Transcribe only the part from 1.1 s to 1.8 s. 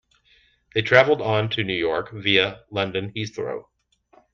on to New